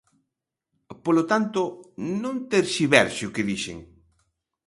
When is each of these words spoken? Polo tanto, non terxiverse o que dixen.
Polo 1.05 1.23
tanto, 1.31 1.61
non 2.23 2.35
terxiverse 2.51 3.23
o 3.27 3.33
que 3.35 3.47
dixen. 3.49 3.77